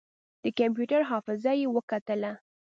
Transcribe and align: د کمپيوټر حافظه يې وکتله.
د 0.43 0.45
کمپيوټر 0.59 1.01
حافظه 1.09 1.51
يې 1.59 1.67
وکتله. 1.75 2.31